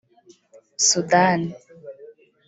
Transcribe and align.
Sudan 0.87 1.41